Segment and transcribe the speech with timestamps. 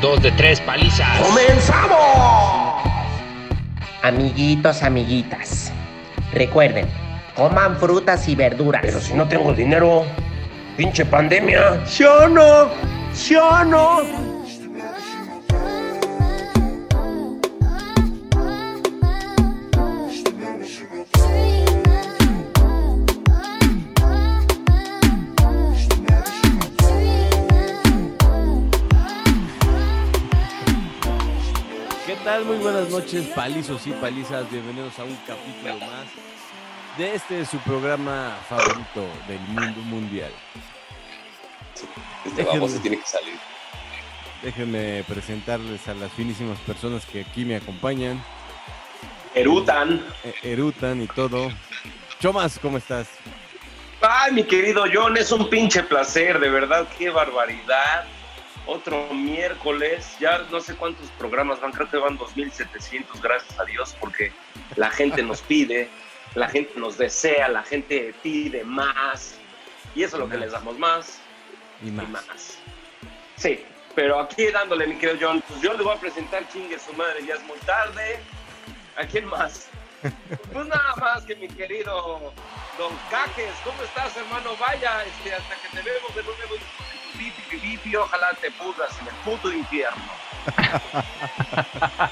[0.00, 1.08] dos de tres palizas.
[1.20, 2.82] ¡Comenzamos!
[4.02, 5.72] Amiguitos, amiguitas,
[6.32, 6.86] recuerden,
[7.34, 8.80] coman frutas y verduras.
[8.82, 10.04] Pero si no tengo dinero,
[10.76, 11.84] pinche pandemia.
[11.84, 12.68] ¿Sí o no?
[13.12, 14.37] ¿Sí o no?
[32.28, 32.44] Tal?
[32.44, 34.50] Muy buenas noches, palizos y palizas.
[34.50, 36.04] Bienvenidos a un capítulo más
[36.98, 40.30] de este su programa favorito del mundo mundial.
[42.26, 43.38] Este baboso tiene que salir.
[44.42, 48.22] Déjenme presentarles a las finísimas personas que aquí me acompañan,
[49.34, 50.04] Erutan.
[50.22, 51.50] eh, erutan y todo.
[52.20, 53.08] Chomas, ¿cómo estás?
[54.02, 58.04] Ay, mi querido John, es un pinche placer, de verdad, qué barbaridad.
[58.70, 63.96] Otro miércoles, ya no sé cuántos programas van, creo que van 2700, gracias a Dios,
[63.98, 64.30] porque
[64.76, 65.88] la gente nos pide,
[66.34, 69.38] la gente nos desea, la gente pide más.
[69.94, 71.18] Y eso es lo que les damos más
[71.82, 72.10] Y y más.
[72.10, 72.58] más.
[73.36, 76.92] Sí, pero aquí dándole, mi querido John, pues yo le voy a presentar chingue su
[76.92, 78.20] madre, ya es muy tarde.
[78.96, 79.68] ¿A quién más?
[80.52, 82.32] Pues nada más que mi querido
[82.78, 84.50] Don Caques, ¿cómo estás, hermano?
[84.60, 86.54] Vaya, este, hasta que te vemos de nuevo
[87.96, 90.02] ojalá te pudras en el puto infierno.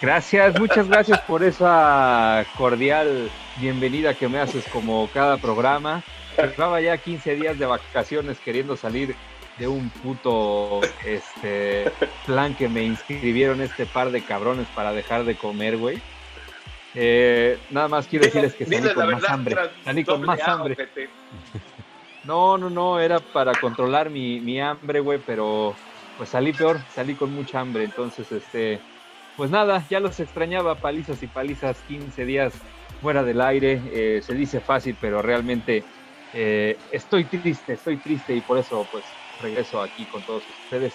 [0.00, 6.04] Gracias, muchas gracias por esa cordial bienvenida que me haces como cada programa.
[6.38, 9.16] Llevaba ya 15 días de vacaciones queriendo salir
[9.58, 11.90] de un puto este
[12.26, 16.00] plan que me inscribieron este par de cabrones para dejar de comer, güey.
[16.94, 19.56] Eh, nada más quiero decirles que salí con más hambre.
[19.84, 20.76] Salí con más hambre.
[22.26, 25.74] No, no, no, era para controlar mi, mi hambre, güey, pero
[26.18, 28.80] pues salí peor, salí con mucha hambre, entonces, este,
[29.36, 32.54] pues nada, ya los extrañaba, palizas y palizas, 15 días
[33.00, 35.84] fuera del aire, eh, se dice fácil, pero realmente
[36.32, 39.04] eh, estoy triste, estoy triste y por eso, pues,
[39.40, 40.94] regreso aquí con todos ustedes.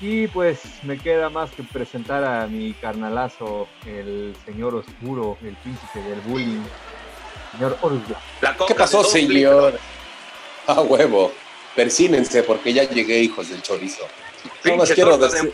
[0.00, 6.00] Y pues me queda más que presentar a mi carnalazo, el señor oscuro, el príncipe
[6.00, 6.62] del bullying,
[7.50, 9.78] señor coca ¿Qué pasó, señor?
[10.68, 11.32] A huevo.
[11.74, 14.04] Persínense porque ya llegué, hijos del chorizo.
[14.64, 15.52] No más quiero de decir,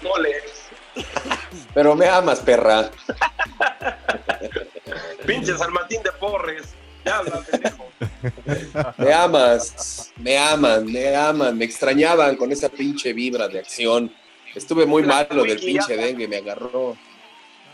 [1.74, 2.90] pero me amas, perra.
[5.26, 6.74] Pinche San Martín de Porres.
[7.04, 7.44] Ya habla.
[8.96, 14.12] Me amas, me aman, me aman, me extrañaban con esa pinche vibra de acción.
[14.54, 16.96] Estuve muy malo del pinche dengue, me agarró.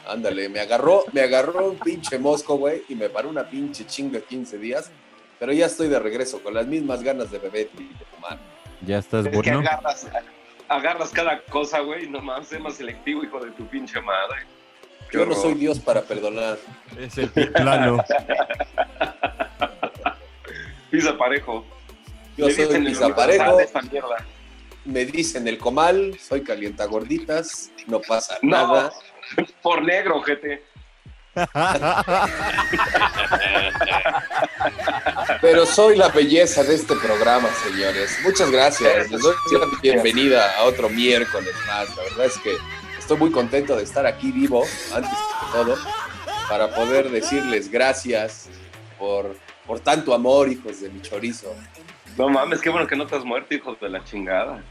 [0.09, 4.21] Ándale, me agarró, me agarró un pinche mosco, güey, y me paró una pinche chinga
[4.21, 4.91] 15 días.
[5.41, 8.39] Pero ya estoy de regreso con las mismas ganas de beber y de fumar.
[8.87, 9.61] ¿Ya estás Es que bueno?
[9.61, 10.06] agarras,
[10.69, 14.41] agarras cada cosa, güey, nomás, sé más selectivo, hijo de tu pinche madre.
[15.11, 16.59] Qué Yo no soy Dios para perdonar.
[16.99, 18.05] Es el plano.
[20.91, 21.65] Pisa parejo.
[22.37, 22.79] Yo Le soy esta
[23.83, 24.17] mierda.
[24.84, 28.93] me dicen el comal, soy calientagorditas, no pasa No, nada.
[29.62, 30.65] por negro, gente.
[35.41, 38.19] Pero soy la belleza de este programa, señores.
[38.25, 39.11] Muchas gracias.
[39.11, 41.97] Les doy la bienvenida a otro miércoles más.
[41.97, 42.57] La verdad es que
[42.99, 44.65] estoy muy contento de estar aquí vivo,
[44.95, 45.17] antes de
[45.53, 45.77] todo,
[46.49, 48.49] para poder decirles gracias
[48.99, 49.37] por,
[49.67, 51.55] por tanto amor, hijos de mi chorizo.
[52.19, 54.62] No mames, qué bueno que no te has muerto, hijo de la chingada.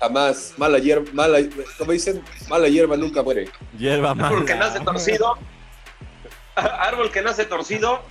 [0.00, 1.38] Jamás, mala hierba, mala,
[1.78, 3.48] como dicen, mala hierba nunca muere.
[3.78, 4.40] Hierba mala.
[4.56, 5.38] nace torcido.
[6.80, 8.02] Árbol que nace torcido,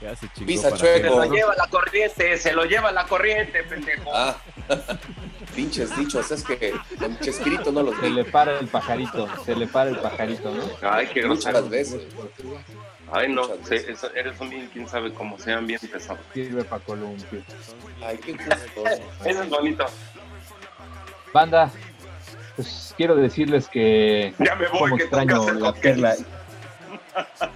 [0.00, 1.08] Ya se Pisa para chueco.
[1.08, 4.10] se lo lleva la corriente, se lo lleva la corriente, pendejo.
[4.14, 4.36] Ah,
[5.54, 9.66] pinches dichos, es que con Chespirito no los Se le para el pajarito, se le
[9.66, 10.64] para el pajarito, ¿no?
[10.82, 11.62] Ay, qué grosero.
[11.62, 12.02] muchas veces.
[13.12, 13.42] Ay, no,
[14.14, 16.20] eres un bien, quién sabe cómo sean bien pesados.
[16.34, 17.40] Sirve para columpio.
[18.04, 18.32] Ay, qué.
[19.24, 19.86] Eso es bonito.
[21.32, 21.70] Banda,
[22.56, 26.16] pues quiero decirles que Ya me voy, que extraño la perla.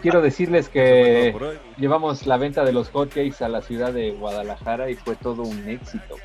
[0.03, 1.35] Quiero decirles que
[1.77, 5.69] llevamos la venta de los hotcakes a la ciudad de Guadalajara y fue todo un
[5.69, 6.17] éxito.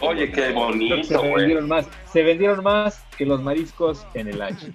[0.00, 1.34] Oye, qué se bonito, güey.
[1.36, 4.70] vendieron más, se vendieron más que los mariscos en el H.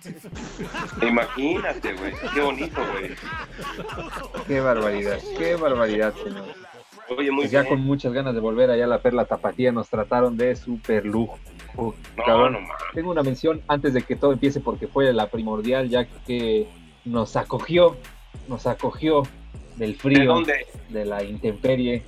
[1.01, 2.11] Imagínate, güey.
[2.33, 3.11] Qué bonito, güey.
[4.47, 6.45] Qué barbaridad, qué barbaridad, señor.
[7.17, 7.73] Oye, muy Pues ya bien.
[7.75, 11.37] con muchas ganas de volver allá a la Perla Tapatía nos trataron de super lujo.
[11.77, 11.93] No,
[12.25, 12.53] Cabrón.
[12.53, 12.75] no mames.
[12.93, 16.67] Tengo una mención antes de que todo empiece porque fue la primordial ya que
[17.05, 17.97] nos acogió,
[18.47, 19.23] nos acogió
[19.77, 20.65] del ¿De frío, dónde?
[20.89, 22.03] de la intemperie,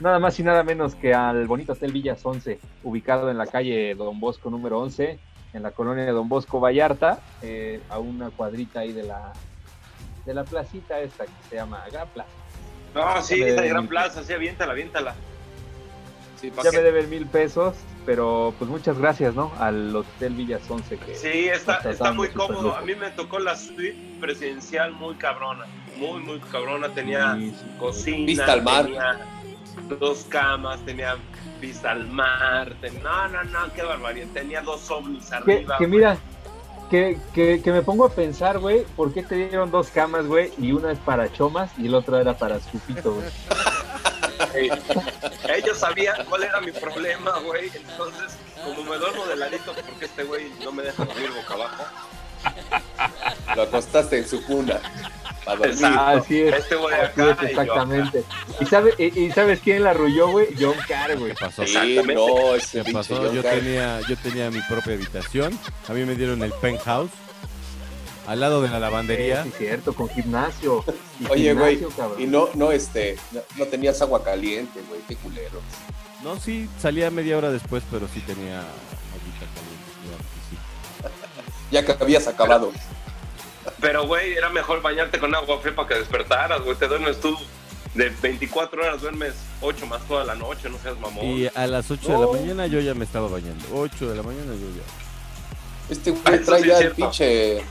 [0.00, 3.94] nada más y nada menos que al bonito Hotel Villas 11, ubicado en la calle
[3.94, 5.18] Don Bosco número 11,
[5.52, 9.32] en la colonia de Don Bosco Vallarta, eh, a una cuadrita ahí de la,
[10.24, 12.30] de la placita esta que se llama Gran Plaza.
[12.94, 15.14] No, sí, esa gran plaza, sí, aviéntala, aviéntala.
[16.40, 17.76] Sí, Ya me deben mil pesos,
[18.06, 19.52] pero pues muchas gracias, ¿no?
[19.58, 22.62] Al Hotel Villas 11 que Sí, está, está muy cómodo.
[22.62, 22.76] lujo.
[22.76, 25.66] A mí me tocó la suite presidencial muy cabrona.
[25.98, 26.88] Muy, muy cabrona.
[26.88, 27.66] Tenía Sí, sí.
[27.78, 28.26] cocina.
[28.26, 28.84] Vista al mar.
[28.86, 29.18] Tenía
[29.98, 31.16] dos camas, tenía
[31.60, 32.74] vista al mar.
[32.80, 34.26] ten- No, no, no, qué barbaridad.
[34.32, 35.76] Tenía dos ovnis Que, arriba.
[35.78, 35.98] que güey.
[35.98, 36.16] mira,
[36.90, 40.50] que, que, que me pongo a pensar, güey, ¿por qué te dieron dos camas, güey?
[40.58, 43.26] Y una es para chomas y el otro era para Sufito, güey.
[44.54, 47.70] Ellos sabían cuál era mi problema, güey.
[47.74, 51.84] Entonces, como me duermo de ladito, porque este güey no me deja dormir boca abajo.
[53.56, 54.80] Lo acostaste en su cuna.
[55.44, 55.74] Para dormir.
[55.74, 56.00] Exacto.
[56.00, 56.54] Así es.
[56.54, 57.30] Este güey Así acá.
[57.42, 58.24] es, exactamente.
[58.60, 60.48] ¿Y, sabe, y, y sabes quién la arrulló, güey?
[60.58, 61.32] John Carr, güey.
[61.34, 61.64] ¿Qué pasó?
[61.66, 62.14] Sí, Exactamente.
[62.14, 63.16] no, ese ¿Qué pinche pasó?
[63.16, 63.54] John Yo Carr.
[63.54, 65.58] tenía, yo tenía mi propia habitación.
[65.88, 67.10] A mí me dieron el penthouse.
[68.30, 69.42] Al lado de la lavandería.
[69.42, 70.84] Sí, es cierto, con gimnasio.
[71.20, 71.84] Y Oye, güey,
[72.18, 75.60] y no, no, este, no, no tenías agua caliente, güey, qué culero.
[76.22, 80.22] No, sí, salía media hora después, pero sí tenía agüita caliente.
[81.02, 81.72] que sí.
[81.72, 82.72] Ya que habías acabado.
[83.80, 86.76] Pero, güey, era mejor bañarte con agua fría para que despertaras, güey.
[86.76, 87.36] Te duermes tú
[87.94, 91.24] de 24 horas, duermes 8 más toda la noche, no seas mamón.
[91.26, 92.20] Y a las 8 No.
[92.20, 93.64] de la mañana yo ya me estaba bañando.
[93.74, 95.92] 8 de la mañana yo ya.
[95.92, 96.96] Este Ah, güey eso trae sí ya es el cierto.
[96.96, 97.62] pinche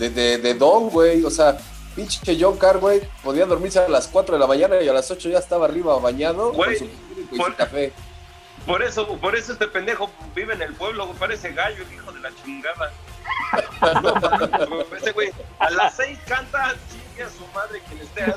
[0.00, 1.24] de, de, de don, güey.
[1.24, 1.56] O sea,
[1.94, 5.10] pinche John Carr, güey, podía dormirse a las 4 de la mañana y a las
[5.10, 6.92] 8 ya estaba arriba bañado Güey, con su,
[7.24, 7.92] y su por- café.
[8.66, 12.12] Por eso, por eso este pendejo vive en el pueblo, güey, parece gallo, el hijo
[12.12, 12.92] de la chingada.
[14.02, 18.34] No, ese güey, a las 6 canta, chingue a su madre quien esté.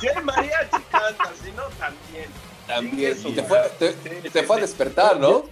[0.00, 2.26] Si hay mariachi, canta, si no, también.
[2.66, 3.16] También.
[3.24, 4.30] Y te fue, te, madre.
[4.30, 5.44] te fue a despertar, ¿no?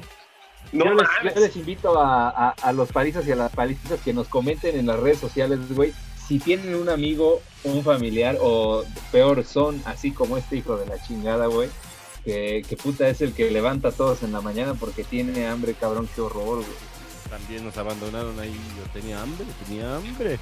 [0.73, 4.01] No yo, les, yo les invito a, a- a los palizas y a las palizas
[4.01, 5.93] que nos comenten en las redes sociales, güey,
[6.27, 11.01] si tienen un amigo, un familiar o peor son así como este hijo de la
[11.03, 11.69] chingada, güey,
[12.25, 15.75] que, que puta es el que levanta a todos en la mañana porque tiene hambre,
[15.75, 16.97] cabrón, qué horror, güey.
[17.31, 18.55] También nos abandonaron ahí.
[18.77, 20.39] Yo tenía hambre, tenía hambre.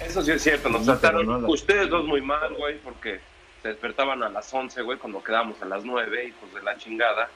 [0.00, 2.78] Eso sí es cierto, nos Sí, trataron pero no la- ustedes dos muy mal, güey,
[2.78, 3.20] porque
[3.62, 7.28] se despertaban a las 11, güey, cuando quedamos a las 9, hijos de la chingada.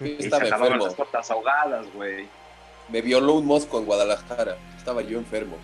[0.00, 0.84] Y se Estaba enfermo.
[0.84, 2.26] las tortas ahogadas, güey.
[2.88, 4.56] Me violó un mosco en Guadalajara.
[4.76, 5.56] Estaba yo enfermo.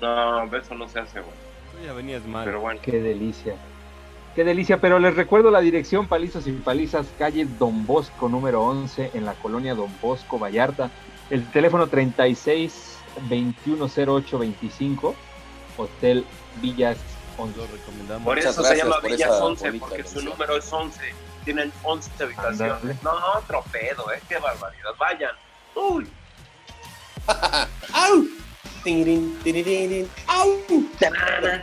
[0.00, 1.32] No, eso no se hace, güey.
[1.72, 2.44] Tú ya venías mal.
[2.44, 2.80] Pero bueno.
[2.82, 3.56] Qué delicia.
[4.34, 9.12] Qué delicia, pero les recuerdo la dirección Palizas y Palizas, calle Don Bosco número 11
[9.14, 10.90] en la colonia Don Bosco Vallarta.
[11.30, 12.98] El teléfono 36
[13.30, 15.14] 2108 25,
[15.78, 16.24] Hotel
[16.60, 16.98] Villas
[17.38, 17.56] 11.
[17.58, 18.24] Lo recomendamos.
[18.24, 20.70] Por Muchas eso se gracias llama por Villas esa 11, bonita porque su número es
[20.72, 21.00] 11.
[21.46, 22.74] Tienen 11 habitaciones.
[22.82, 22.98] Ándale.
[23.02, 24.20] No, otro pedo, ¿eh?
[24.28, 24.90] Qué barbaridad.
[24.98, 25.30] Vayan.
[25.76, 26.10] Uy.
[27.92, 28.26] ¡Au!
[28.82, 30.58] Tirirín, tirirín, ¡Au!
[30.98, 31.62] Tarara.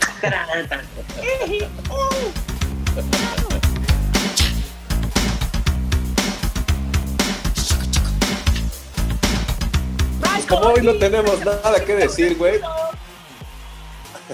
[10.21, 12.61] Pues como hoy no tenemos nada que decir, güey.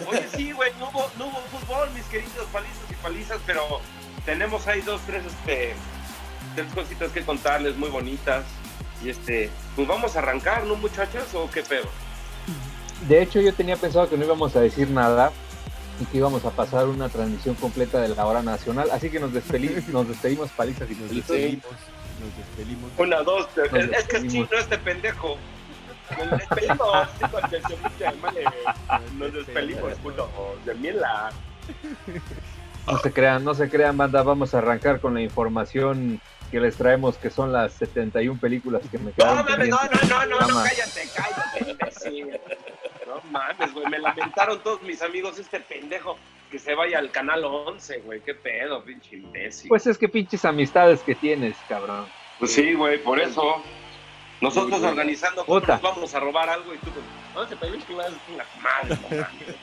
[0.07, 3.81] Oye, sí, güey, no hubo, no hubo fútbol, mis queridos palizas y palizas, pero
[4.25, 5.73] tenemos ahí dos, tres, este,
[6.55, 8.43] tres cositas que contarles muy bonitas.
[9.03, 11.33] Y este, pues vamos a arrancar, ¿no, muchachas?
[11.33, 11.85] ¿O qué pedo?
[13.07, 15.31] De hecho, yo tenía pensado que no íbamos a decir nada
[16.01, 18.89] y que íbamos a pasar una transmisión completa de la hora nacional.
[18.91, 21.65] Así que nos, despedi- nos despedimos, Palizas y Nos despedimos.
[22.19, 22.91] Nos despedimos.
[22.97, 23.71] Una, dos, tres.
[23.71, 24.33] Nos Es, que es despedimos.
[24.49, 25.37] chino este pendejo.
[26.17, 27.07] Nos despedimos.
[29.17, 30.29] Nos despedimos, puto,
[30.65, 31.29] de miela.
[32.89, 34.23] No se crean, no se crean, banda.
[34.23, 36.19] Vamos a arrancar con la información
[36.49, 40.25] que les traemos, que son las 71 películas que me No, quedaron mames, no, no,
[40.25, 42.39] no, no, no, cállate, cállate, imbécil.
[43.05, 46.17] No mames, güey, me lamentaron todos mis amigos este pendejo
[46.49, 49.69] que se vaya al canal 11, güey, qué pedo, pinche imbécil.
[49.69, 52.07] Pues es que pinches amistades que tienes, cabrón.
[52.39, 53.61] Pues sí, güey, por eso.
[54.41, 56.89] Nosotros organizando nos vamos a robar algo y tú,
[57.33, 59.55] con 11 películas, una madre, no mames.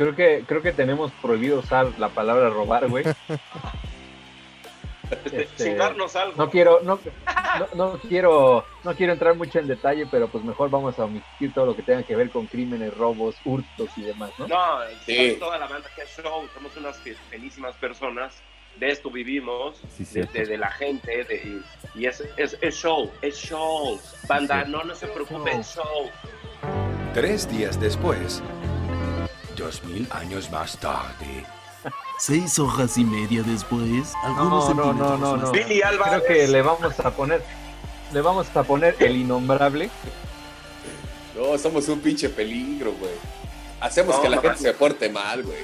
[0.00, 3.04] Creo que, creo que tenemos prohibido usar la palabra robar, güey.
[5.10, 6.34] Este, Este, Chingarnos algo.
[6.38, 6.98] No quiero, no,
[7.58, 11.52] no, no quiero, no quiero entrar mucho en detalle, pero pues mejor vamos a omitir
[11.52, 14.46] todo lo que tenga que ver con crímenes, robos, hurtos y demás, ¿no?
[14.46, 15.36] No, Sí.
[15.40, 16.96] toda la banda que es show, somos unas
[17.30, 18.36] felicísimas personas,
[18.76, 20.32] de esto vivimos, Sí, de, cierto.
[20.32, 21.60] de- de la gente, de-
[21.96, 24.00] y, es, es, es show, es show.
[24.28, 26.08] Banda, no, no se preocupe, es show.
[27.14, 28.40] Tres días después,
[29.60, 31.44] dos mil años más tarde.
[32.18, 35.52] Seis hojas y media después, algunos No, no, no, no, no.
[35.52, 36.22] Billy Álvarez.
[36.26, 37.42] Creo que le vamos a poner,
[38.12, 39.88] le vamos a poner el innombrable.
[41.34, 43.12] No, somos un pinche peligro, güey.
[43.80, 44.62] Hacemos No, que la no, gente no.
[44.62, 45.58] se porte mal, güey.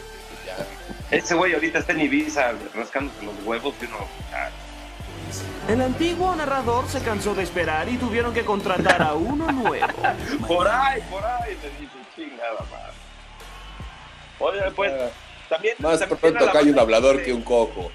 [1.11, 3.99] Ese güey ahorita está en Ibiza rascándose los huevos y uno.
[4.33, 4.49] ah,
[5.69, 9.87] El antiguo narrador se cansó de esperar y tuvieron que contratar a uno nuevo.
[10.49, 12.96] Por ahí, por ahí, me dice chingada más.
[14.39, 14.93] Oye, pues
[15.49, 15.77] también.
[15.79, 17.91] Más también pronto cae un hablador que un cojo.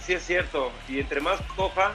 [0.00, 0.70] Sí, es cierto.
[0.88, 1.92] Y entre más coja,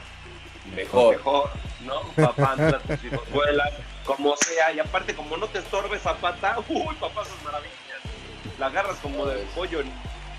[0.76, 1.16] Mejor.
[1.16, 1.50] mejor,
[1.86, 2.02] ¿no?
[2.26, 2.56] Papá,
[2.88, 3.70] tus hijos vuelan,
[4.06, 4.72] como sea.
[4.74, 7.78] Y aparte, como no te estorbe Zapata, uy, papá, esas maravillas.
[8.60, 9.92] La agarras como de pollo en,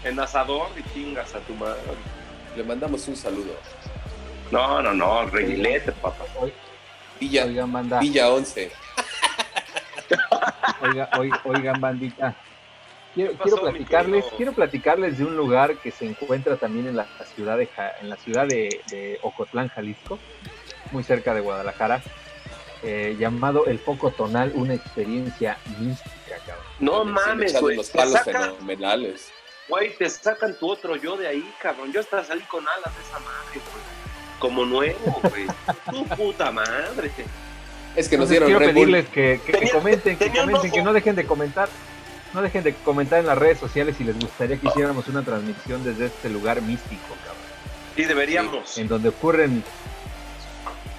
[0.04, 1.80] en asador y chingas a tu madre.
[2.56, 3.54] Le mandamos un saludo.
[4.50, 6.24] No, no, no, reguilete, papá.
[7.18, 8.00] Villa, Oigan, banda.
[8.00, 8.70] Villa 11.
[10.82, 12.34] Oiga, oiga, oigan, bandita.
[13.14, 16.96] Quiero, ¿Qué pasó, quiero platicarles, quiero platicarles de un lugar que se encuentra también en
[16.96, 20.18] la ciudad de Ja- en la ciudad de, de Ocotlán, Jalisco,
[20.92, 22.02] muy cerca de Guadalajara,
[22.82, 26.64] eh, llamado el Foco Tonal, una experiencia mística, cabrón.
[26.80, 27.76] No mames, güey.
[27.76, 29.30] los Te palos sacan, fenomenales.
[29.68, 31.92] güey, te sacan tu otro yo de ahí, cabrón.
[31.92, 33.82] Yo hasta salí con alas de esa madre, güey.
[34.38, 35.46] Como nuevo, güey.
[35.90, 37.10] tu puta madre.
[37.94, 38.74] Es que nos Entonces, dieron quiero Red Bull.
[38.74, 41.68] pedirles que, que Tenía- comenten, que comenten, que no dejen de comentar.
[42.32, 45.84] No dejen de comentar en las redes sociales si les gustaría que hiciéramos una transmisión
[45.84, 47.42] desde este lugar místico, cabrón.
[47.96, 48.78] Sí, deberíamos.
[48.78, 49.62] en donde ocurren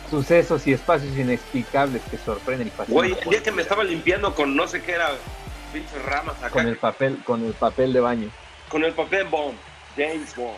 [0.09, 2.93] sucesos y espacios inexplicables que sorprenden y fascinan.
[2.93, 5.09] Güey, el día que me estaba limpiando con no sé qué era,
[5.73, 8.29] pinches ramas acá, con el papel, con el papel de baño.
[8.69, 9.57] con el papel Bond,
[9.97, 10.57] James Bond.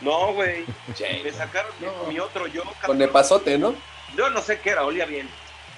[0.00, 0.64] No, güey,
[1.24, 2.04] me sacaron mi- No.
[2.12, 2.64] mi otro yo.
[2.64, 3.02] Con cabrón.
[3.02, 3.74] el pasote, ¿no?
[4.16, 5.28] Yo no sé qué era, olía bien.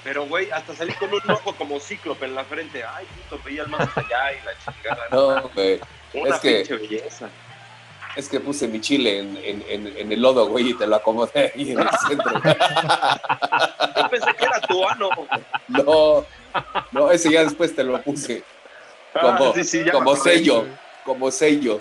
[0.07, 2.85] Pero, güey, hasta salí con un ojo como cíclope en la frente.
[2.85, 5.03] Ay, puto, veía el más allá y la chingada.
[5.11, 5.81] No, güey.
[6.15, 7.29] Una es que- pinche belleza.
[8.15, 10.95] Es que puse mi chile en, en, en, en el lodo, güey, y te lo
[10.97, 12.33] acomodé ahí en el centro.
[13.97, 15.11] Yo pensé que era tu ano.
[15.69, 16.25] No,
[16.93, 18.45] no, ese ya después te lo puse.
[19.13, 20.65] Como, Ah, sí, sí, ya como sello,
[21.05, 21.81] como sello.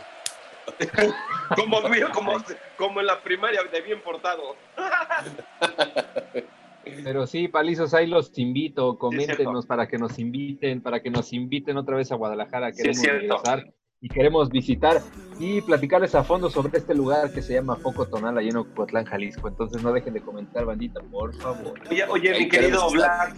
[1.56, 2.44] Como, mira, como,
[2.76, 4.56] como en la primaria de bien portado.
[7.04, 11.78] Pero sí, palizos, ahí los invito, coméntenos para que nos inviten, para que nos inviten
[11.78, 13.20] otra vez a Guadalajara, Sí, queremos cierto.
[13.38, 15.02] regresar y queremos visitar
[15.40, 19.06] y platicarles a fondo sobre este lugar que se llama Foco Tonal, allá en Ocotlán,
[19.06, 19.48] Jalisco.
[19.48, 21.74] Entonces no dejen de comentar, bandita, por favor.
[21.90, 22.90] Oye, oye mi querido.
[22.92, 23.36] Black.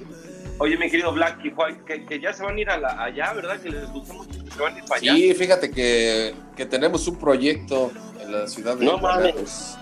[0.60, 3.04] Oye, mi querido Black y Juan, que, que ya se van a ir a la-
[3.04, 3.60] allá, ¿verdad?
[3.62, 5.13] Que les gustó mucho que se van a ir para allá.
[5.16, 9.77] Sí, fíjate que, que tenemos un proyecto en la ciudad de No mames.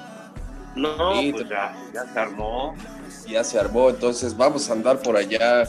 [0.76, 2.76] No, Sí, pues te- ya, ya se armó.
[3.28, 5.64] Ya se armó, entonces vamos a andar por allá.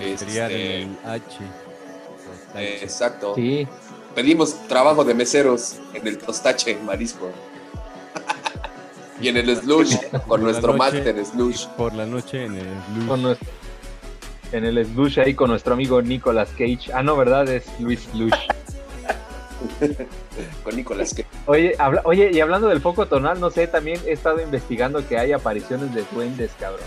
[0.00, 1.24] Este- en el H.
[2.56, 3.34] Eh, exacto.
[3.34, 3.66] Sí,
[4.14, 7.30] Pedimos trabajo de meseros en el Tostache Marisco.
[9.20, 9.96] y en el Slush,
[10.28, 10.78] con nuestro noche.
[10.78, 11.66] máster Slush.
[11.76, 13.08] Por la noche en el Blues.
[13.08, 13.48] con nuestro,
[14.52, 16.92] en el slush ahí con nuestro amigo Nicolas Cage.
[16.94, 17.48] Ah, no, ¿verdad?
[17.48, 18.34] Es Luis Slush.
[20.64, 24.12] Con Nicolás que Oye, habla- oye, y hablando del foco tonal, no sé, también he
[24.12, 26.86] estado investigando que hay apariciones de duendes, cabrón.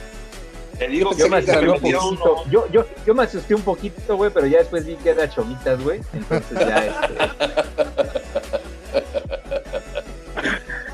[0.77, 2.09] Te digo Yo Yo me que pensé asusté me un poquito,
[2.43, 2.51] uno.
[2.51, 5.81] yo, yo, yo me asusté un poquito, güey, pero ya después vi que era chomitas,
[5.83, 6.01] güey.
[6.13, 7.13] Entonces ya, este,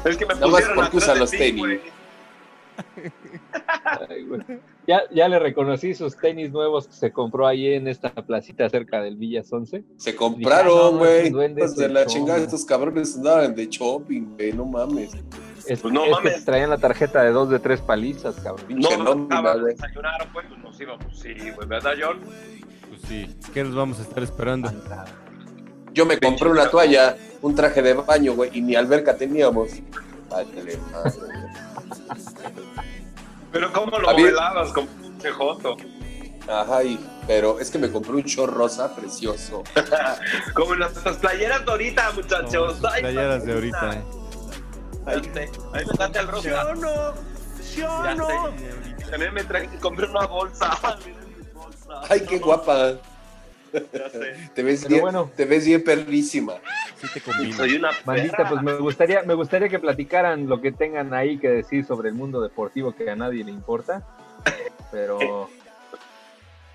[0.10, 1.60] Es que me Nada más porque atrás usa de los ti, tenis.
[1.60, 1.82] güey.
[4.10, 4.42] ay, güey.
[4.88, 9.02] Ya, ya le reconocí sus tenis nuevos que se compró ahí en esta placita cerca
[9.02, 9.84] del Villas 11.
[9.98, 11.30] se Ah, compraron, no, güey.
[11.30, 15.12] duendes Hijos de de la chingada, estos cabrones andaban de shopping, güey, no mames.
[15.68, 16.46] Es, Pues no es que mames.
[16.46, 18.66] traían la tarjeta de dos de tres palizas, cabrón.
[18.70, 19.74] No, nómina, acabas de güey.
[19.76, 21.18] desayunar, pues, pues nos íbamos.
[21.20, 22.20] Sí, güey, ¿verdad, John?
[22.90, 23.30] Pues sí.
[23.54, 24.70] ¿Qué nos vamos a estar esperando?
[25.94, 29.70] Yo me compré una toalla, un traje de baño, güey, y ni alberca teníamos.
[30.30, 30.48] Vale,
[30.92, 31.14] madre.
[33.54, 35.78] Pero ¿cómo lo velabas con pinche joto?
[36.50, 39.64] Ajá, y- pero es que me compré un short rosa precioso.
[40.54, 42.74] Como en nuestras playeras de ahorita, muchachos.
[42.82, 44.04] Como Ay, playeras de ahorita.
[45.06, 46.50] Ahí te, ahí date al rosa.
[46.50, 47.14] Yo no,
[47.76, 48.28] yo Ya no.
[48.28, 49.06] sé.
[49.10, 50.78] También me traje, compré una bolsa.
[52.10, 52.94] Ay, qué guapa.
[53.74, 54.50] Ya sé.
[54.54, 55.32] Te ves Pero bien, bueno.
[55.36, 56.54] te ves bien perrísima.
[57.02, 57.56] Sí te combina.
[57.58, 58.50] Soy una Bandita, perra.
[58.52, 62.16] pues me gustaría, me gustaría que platicaran lo que tengan ahí que decir sobre el
[62.16, 64.08] mundo deportivo que a nadie le importa.
[64.92, 65.50] Pero,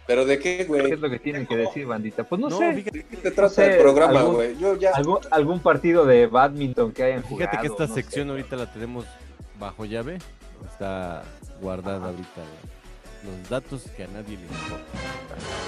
[0.06, 0.90] ¿Pero de qué, ¿qué güey?
[0.92, 2.24] es lo que tienen que decir, bandita?
[2.24, 4.56] Pues no, No, sé, fíjate, ¿De qué te trata sé, el programa, algún- güey?
[4.58, 4.90] Yo ya.
[4.94, 7.50] algún, algún partido de badminton que hayan jugado.
[7.50, 8.30] fíjate que esta no sección sé.
[8.32, 9.04] ahorita la tenemos
[9.60, 10.18] bajo llave.
[10.68, 11.22] Está
[11.60, 12.32] guardada ahorita.
[12.36, 12.77] güey.
[13.24, 14.78] Los datos que a nadie le importan.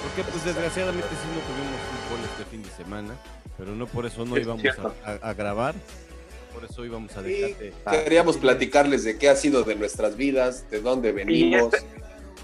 [0.03, 3.13] Porque pues desgraciadamente sí no tuvimos fútbol este fin de semana.
[3.57, 4.63] Pero no por eso no Es íbamos
[5.03, 5.75] a, a- a grabar.
[6.53, 7.73] Por eso íbamos a dejarte.
[8.03, 11.73] queríamos platicarles de qué ha sido de nuestras vidas, de dónde Y venimos.
[11.73, 11.85] este,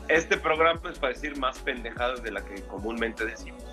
[0.10, 3.64] este programa es para decir más pendejadas de la que comúnmente decimos.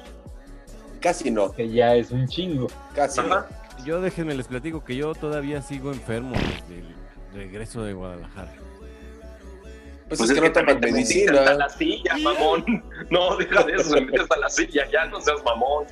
[1.01, 2.69] Casi no, Que ya es un chingo.
[2.95, 3.45] casi no.
[3.85, 6.95] Yo déjenme les platico que yo todavía sigo enfermo desde el
[7.35, 8.53] regreso de Guadalajara.
[10.09, 12.85] Pues, es que no te metes- te metes a la silla, mamón.
[13.11, 15.87] No, deja de eso, te metes a la silla, ya no seas mamón.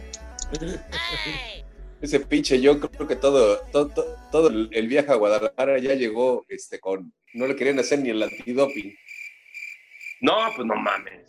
[2.01, 6.45] Ese pinche yo creo que todo, todo, todo, todo el viaje a Guadalajara ya llegó
[6.49, 7.13] este con.
[7.35, 8.95] No le querían hacer ni el antidoping.
[10.21, 11.23] No, pues no mames.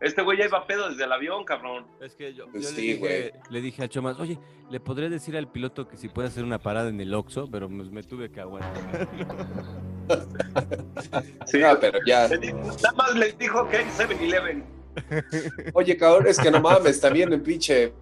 [0.00, 1.86] Este güey ya iba pedo desde el avión, cabrón.
[2.00, 3.16] Es que yo, Pues yo sí, le, güey.
[3.24, 4.36] dije, le dije a Chomas, oye,
[4.70, 7.48] ¿le podré decir al piloto que si puede hacer una parada en el Oxxo?
[7.50, 9.08] Pero pues, me tuve que aguantar.
[11.46, 12.28] Sí, Ah, pero ya.
[12.28, 14.64] Nada más les dijo que hay 7-Eleven.
[15.74, 17.92] Oye, cabrón, es que no mames, también el pinche.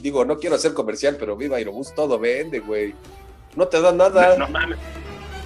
[0.00, 2.94] Digo, no quiero hacer comercial, pero Viva Aerobús todo vende, güey.
[3.54, 4.36] No te dan nada.
[4.36, 4.78] No mames.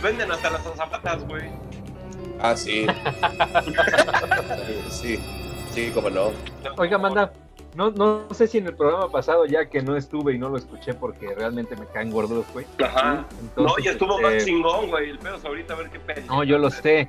[0.02, 1.44] Venden hasta las zapatas, güey.
[2.40, 2.86] Ah, sí.
[4.90, 5.18] sí,
[5.74, 6.32] sí, cómo no.
[6.78, 7.32] Oiga, manda,
[7.74, 10.56] no, no sé si en el programa pasado, ya que no estuve y no lo
[10.56, 12.66] escuché porque realmente me caen gordos, güey.
[12.82, 13.24] Ajá.
[13.40, 15.10] Entonces, No, y estuvo este, más chingón, güey.
[15.10, 16.22] El pedo es ahorita a ver qué pedo.
[16.26, 17.08] No, yo lo sé.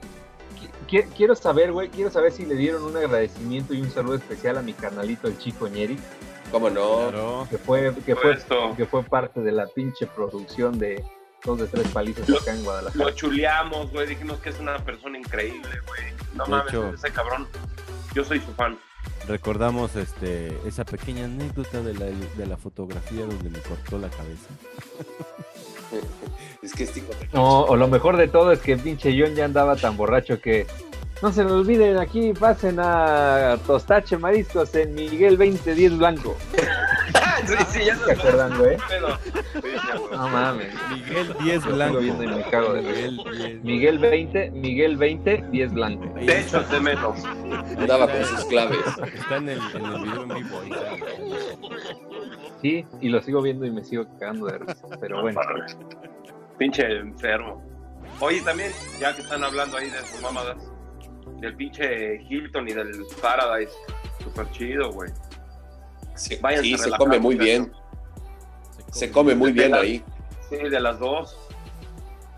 [0.60, 0.70] Qui-
[1.04, 4.58] qui- Quiero saber, güey, quiero saber si le dieron un agradecimiento y un saludo especial
[4.58, 5.98] a mi canalito, el chico Ñeri,
[6.52, 7.08] Cómo no.
[7.10, 7.48] Claro.
[7.50, 8.74] que fue, que fue, Esto.
[8.76, 11.02] que fue parte de la pinche producción de
[11.46, 13.06] dos de tres palizas Lo- acá en Guadalajara.
[13.06, 14.06] Lo chuleamos, güey.
[14.08, 16.02] Dijimos que es una persona increíble, güey.
[16.36, 17.48] No De mames, hecho- ese cabrón.
[18.14, 18.78] Yo soy su fan.
[19.32, 24.50] Recordamos este, esa pequeña anécdota de la, de la fotografía donde me cortó la cabeza.
[26.62, 29.34] Es que este hijo de- No, o lo mejor de todo es que pinche John
[29.36, 30.68] ya andaba tan borracho que
[31.22, 36.36] no se le olviden aquí, pasen a Tostache Mariscos en Miguel 2010 Blanco.
[37.46, 38.78] sí, sí, ya ¿Se acuerdan, güey?
[40.12, 40.74] No mames.
[40.92, 42.00] Miguel 10 Lo Blanco.
[42.02, 43.64] sigo viendo y me cago de Miguel 10.
[43.64, 46.14] Miguel 20, Miguel 20, 10 Blanco.
[46.20, 47.24] De hecho, de menos.
[47.78, 48.80] andaba con sus claves.
[49.14, 50.62] Está en el, en el video en vivo.
[52.62, 54.88] Sí, y lo sigo viendo y me sigo cagando de risa.
[55.00, 55.40] Pero bueno,
[56.58, 57.64] Pinche enfermo.
[58.20, 60.58] Oye, también, ya que están hablando ahí de sus mamadas,
[61.40, 63.74] del pinche Hilton y del Paradise.
[64.24, 65.10] Súper chido, güey.
[66.16, 67.72] Sí, Váyanse sí, se come muy bien.
[68.92, 70.04] Se come muy bien ahí.
[70.50, 71.38] Sí, de las dos.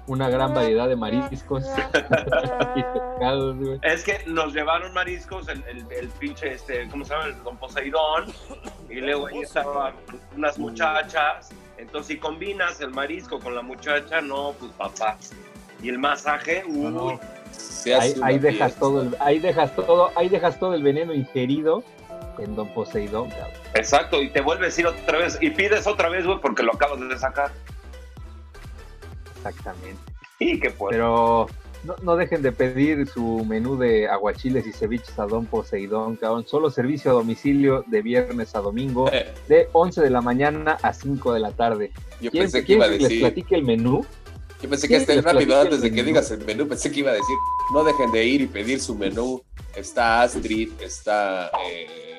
[0.05, 1.63] una gran variedad de mariscos
[2.75, 3.79] y pescados, güey.
[3.81, 7.25] Es que nos llevaron mariscos, el, el, el pinche, este, ¿cómo se llama?
[7.27, 8.33] El don Poseidón.
[8.89, 9.93] Y luego ahí estaban
[10.35, 11.49] unas muchachas.
[11.77, 15.17] Entonces, si combinas el marisco con la muchacha, no, pues papá.
[15.81, 17.19] Y el masaje, uy, No,
[17.51, 21.83] Se Ahí, ahí dejas todo el, ahí dejas todo, ahí dejas todo el veneno ingerido
[22.37, 23.62] en Don Poseidón, cabrón.
[23.75, 24.21] Exacto.
[24.21, 25.37] Y te vuelves a ir otra vez.
[25.41, 27.51] Y pides otra vez, güey, porque lo acabas de sacar.
[29.37, 29.99] Exactamente.
[30.39, 30.91] Y que pues.
[30.91, 31.47] Pero
[31.83, 36.45] no, no dejen de pedir su menú de aguachiles y ceviches a Don Poseidón, cabrón.
[36.47, 40.93] Solo servicio a domicilio de viernes a domingo, Eh, de 11 de la mañana a
[40.93, 41.91] 5 de la tarde.
[42.21, 43.19] Yo ¿Quieren, pensé que iba a que les decir.
[43.21, 44.05] platique el menú?
[44.61, 47.01] Yo pensé que ¿Quieren este les rápido, antes de que digas el menú, pensé que
[47.01, 47.35] iba a decir,
[47.73, 49.43] no dejen de ir y pedir su menú.
[49.75, 52.12] Está Astrid, está eh,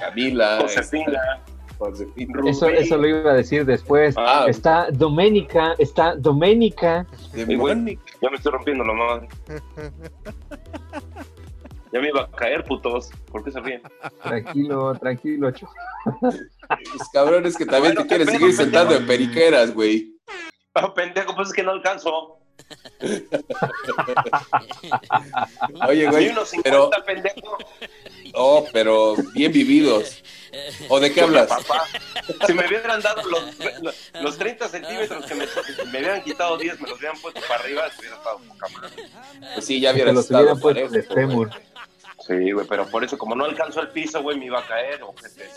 [0.00, 1.40] Camila, Josefina.
[1.80, 2.50] Rubí.
[2.50, 4.16] Eso, eso lo iba a decir después.
[4.18, 7.06] Ah, Está Doménica, está Doménica.
[7.32, 7.96] Ya me
[8.36, 9.28] estoy rompiendo la madre.
[11.90, 13.08] Ya me iba a caer, putos.
[13.32, 13.80] ¿Por qué se ríen?
[14.22, 15.70] Tranquilo, tranquilo, cho-
[16.20, 19.00] Los cabrones que también Bueno, te quieres qué seguir sentando pendejo.
[19.00, 20.12] en periqueras, güey.
[20.74, 22.40] Ah, pendejo, pues es que no alcanzo.
[25.88, 27.56] Oye, Hay güey, unos 50, pero, pendejo.
[28.34, 30.22] Oh, pero bien vividos.
[30.88, 31.48] ¿O de qué hablas?
[31.48, 31.84] Papá,
[32.46, 33.42] si me hubieran dado los,
[34.22, 35.46] los 30 centímetros que me,
[35.92, 39.04] me hubieran quitado 10, me los hubieran puesto para arriba, hubiera estado poca madre.
[39.54, 41.50] Pues sí, ya estado hubieran parejo, de fémur.
[42.26, 45.02] Sí, güey, pero por eso, como no alcanzó el piso, güey, me iba a caer,
[45.02, 45.48] ojete.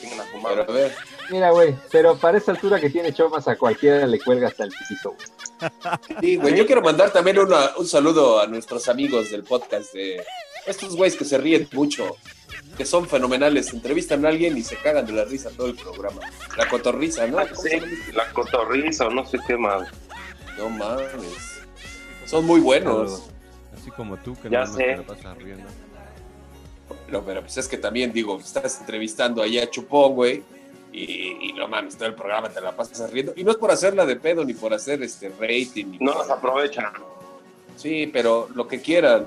[0.00, 0.92] Tengan a ver,
[1.30, 4.72] Mira, güey, pero para esa altura que tiene Chomas a cualquiera le cuelga hasta el
[4.88, 5.70] piso, güey.
[6.20, 10.24] sí, güey, yo quiero mandar también una- un saludo a nuestros amigos del podcast de
[10.70, 12.16] estos güeyes que se ríen mucho,
[12.76, 13.72] que son fenomenales.
[13.72, 16.20] Entrevistan a alguien y se cagan de la risa todo el programa.
[16.56, 17.38] La cotorriza, ¿no?
[17.38, 17.78] Ah, ¿Cómo sí,
[18.14, 19.88] la cotorriza o no sé qué más.
[20.58, 21.60] No mames.
[22.26, 23.24] Son muy buenos.
[23.78, 24.84] Así como tú, que Ya nada más sé.
[24.84, 25.68] te la pasas riendo.
[27.08, 30.42] No, pero pues es que también digo, estás entrevistando ahí a Chupón, güey.
[30.92, 33.32] Y, y no mames, todo el programa te la pasas riendo.
[33.36, 35.86] Y no es por hacerla de pedo ni por hacer este rating.
[35.86, 36.86] ni No por- nos aprovechan.
[37.76, 39.26] Sí, pero lo que quieran.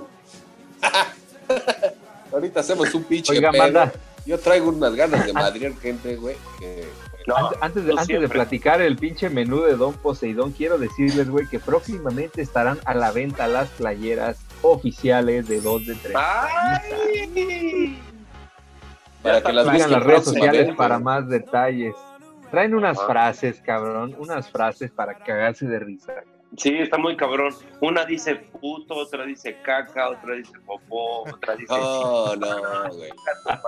[2.32, 3.92] Ahorita hacemos un pinche Oiga, manda,
[4.26, 6.88] Yo traigo unas ganas de madrear gente, güey, que
[7.28, 10.78] No, Antes, antes de, no antes de platicar el pinche menú de Don Poseidón, quiero
[10.78, 16.16] decirles, güey, que próximamente estarán a la venta las playeras oficiales de 2 de 3.
[16.18, 18.00] ¡Ay!
[19.22, 21.96] Para Ya que las busquen las redes sociales para más detalles.
[22.52, 23.06] Traen unas Ah.
[23.08, 26.14] frases, cabrón, unas frases para cagarse de risa.
[26.58, 27.54] Sí, está muy cabrón.
[27.82, 31.74] Una dice puto, otra dice caca, otra dice popó, otra dice...
[31.74, 33.10] No, no, güey.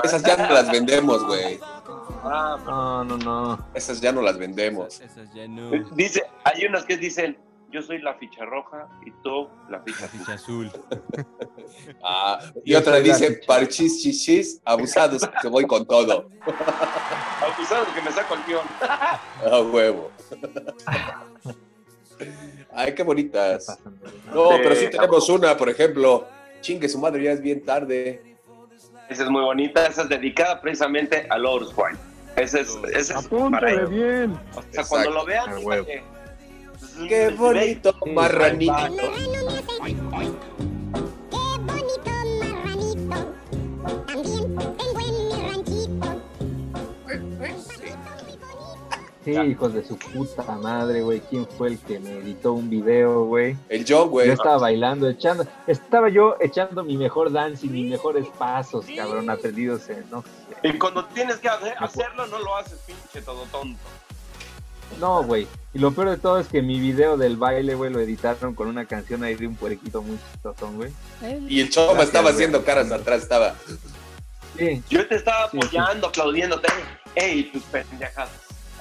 [0.03, 1.59] Esas ya no las vendemos, güey.
[2.23, 3.67] Ah, No, no, no.
[3.73, 5.01] Esas ya no las vendemos.
[5.01, 5.71] Esas ya no.
[5.95, 7.37] Dice, hay unas que dicen,
[7.71, 10.21] yo soy la ficha roja y tú la ficha La azul.
[10.21, 10.71] ficha azul.
[12.03, 16.29] Ah, y otra dice, parchis, chichis, abusados, que voy con todo.
[17.41, 18.65] Abusados que me saco el guion.
[19.51, 20.11] A huevo.
[22.73, 23.77] Ay, qué ¿Qué bonitas.
[24.33, 26.27] No, pero sí tenemos una, por ejemplo,
[26.61, 28.21] chingue su madre, ya es bien tarde.
[29.09, 31.97] Esa es muy bonita, esa es dedicada precisamente a Lourdes White.
[32.35, 33.89] Esa es, esa es para ellos.
[33.89, 34.39] bien.
[34.55, 35.85] O sea, cuando lo vean, A huevo.
[35.85, 36.03] díganle,
[37.07, 38.73] Qué bonito, Sí, marranito.
[49.25, 51.19] Sí, hijos de su puta madre, güey.
[51.19, 53.57] ¿Quién fue el que me editó un video, güey?
[53.69, 54.27] El John, güey.
[54.27, 59.29] Yo estaba bailando, echando, estaba yo echando mi mejor dance y mis mejores pasos, cabrón,
[59.31, 60.27] aprendidos en, no sé.
[60.69, 63.79] Y cuando tienes que hacer- hacerlo, no lo haces, pinche todo tonto.
[64.99, 65.47] No, güey.
[65.73, 68.67] Y lo peor de todo es que mi video del baile, güey, lo editaron con
[68.67, 70.91] una canción ahí de un puerquito muy chistosón, güey.
[71.49, 73.55] Y el Choma estaba haciendo caras atrás, estaba.
[74.57, 74.83] Sí.
[74.89, 76.67] Yo te estaba Sí, apoyando, aplaudiéndote.
[77.15, 78.29] ¡Ey, tus pendejadas!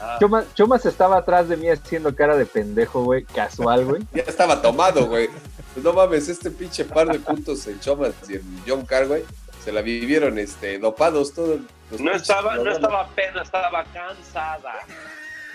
[0.01, 4.03] Ah, Chomas, Chomas estaba atrás de mí haciendo cara de pendejo, güey, casual, güey.
[4.13, 5.29] Ya estaba tomado, güey.
[5.73, 9.25] Pues no mames, este pinche par de puntos, el Chomas y el John Carr, güey,
[9.65, 11.61] se la vivieron este, dopados todos.
[11.91, 14.75] los no estaba, no estaba pena, estaba cansada.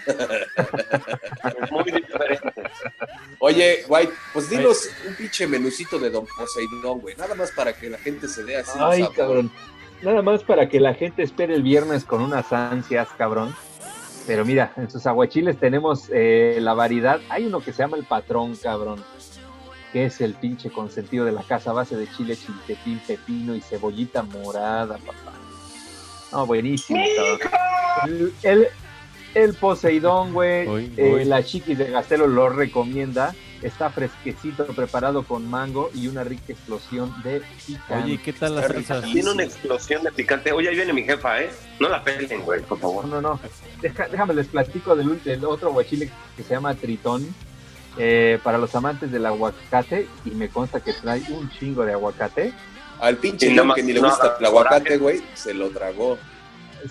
[1.71, 2.63] Muy diferente.
[3.39, 7.15] Oye, White, pues dinos un pinche menucito de Don Poseidón, güey.
[7.15, 8.77] Nada más para que la gente se dé así.
[8.81, 9.51] Ay, cabrón.
[10.01, 13.55] Nada más para que la gente espere el viernes con unas ansias, cabrón.
[14.29, 17.19] Pero mira, en sus aguachiles tenemos eh, la variedad.
[17.29, 19.03] Hay uno que se llama el patrón, cabrón.
[19.91, 23.61] Que es el pinche consentido de la casa a base de chile, chiltepín, pepino y
[23.61, 25.33] cebollita morada, papá.
[26.31, 27.01] No, buenísimo,
[27.41, 28.05] cabrón.
[28.05, 28.67] El, el,
[29.33, 30.93] el Poseidón, güey.
[30.95, 33.33] Eh, la chiquis de Gastelo lo recomienda.
[33.61, 38.03] Está fresquecito, preparado con mango y una rica explosión de picante.
[38.05, 39.11] Oye, ¿qué tal las salsas?
[39.11, 40.51] Tiene una explosión de picante.
[40.53, 41.49] Oye, ahí viene mi jefa, ¿eh?
[41.79, 43.05] No la pelen, güey, por favor.
[43.05, 43.39] No, no, no.
[43.81, 47.27] Deja- déjame les platico del, del otro guachile que se llama Tritón.
[47.97, 52.53] eh, para los amantes del aguacate, y me consta que trae un chingo de aguacate.
[53.01, 56.17] Al pinche más- que ni le gusta el aguacate, güey, se lo tragó.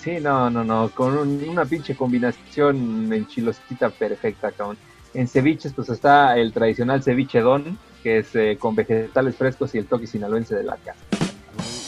[0.02, 0.90] Sí, no, no, no.
[0.90, 4.76] Con un- una pinche combinación enchilosita perfecta, cabrón.
[5.14, 9.78] En ceviches, pues está el tradicional ceviche don, que es eh, con vegetales frescos y
[9.78, 11.00] el toque sinaloense de la casa.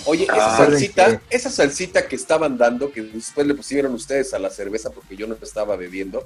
[0.06, 4.32] Oye, esa Ah, salsita, recuerden esa salsita que estaban dando, que después le pusieron ustedes
[4.34, 6.24] a la cerveza porque yo no estaba bebiendo,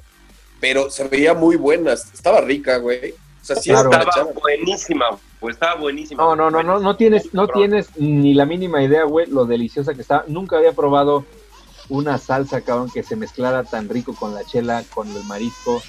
[0.61, 3.11] pero se veía muy buena, estaba rica, güey.
[3.11, 3.91] O sea, sí Claro.
[3.91, 5.05] es Estaba buenísima,
[5.41, 6.23] pues estaba buenísima.
[6.23, 9.93] No, no, no, no, no tienes, no tienes ni la mínima idea, güey, lo deliciosa
[9.93, 10.25] que está.
[10.29, 11.27] Nunca había probado
[11.91, 15.83] una salsa, cabrón, que se mezclara tan rico con la chela, con el marisco.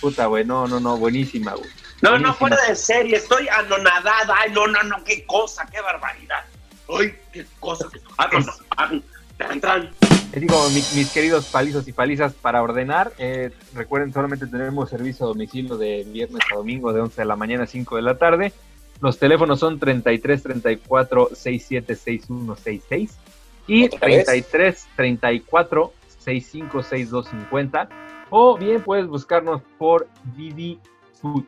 [0.00, 1.68] Puta, güey, no, no, no, buenísima, güey.
[2.02, 4.34] No, no, fuera de serie, estoy anonadada.
[4.38, 6.44] Ay, no, no, no, qué cosa, qué barbaridad.
[6.88, 7.86] Ay, qué cosa.
[8.16, 8.90] Ah, no, no, ah,
[9.36, 9.90] tran, tran.
[10.32, 15.26] Les digo, mi- mis queridos palizos y palizas, para ordenar, eh, recuerden, solamente tenemos servicio
[15.26, 18.16] a domicilio de viernes a domingo de 11 de la mañana a 5 de la
[18.16, 18.52] tarde.
[19.00, 23.10] Los teléfonos son 33 34 67 61 66
[23.66, 24.24] y ¿Otra vez?
[24.26, 27.88] 33 34 65 62 50.
[28.30, 30.78] O bien puedes buscarnos por Didi
[31.20, 31.44] Food.